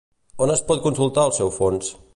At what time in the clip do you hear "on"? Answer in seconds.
0.45-0.53